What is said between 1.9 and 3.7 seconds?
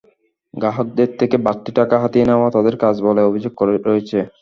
হাতিয়ে নেওয়া তাঁদের কাজ বলে অভিযোগ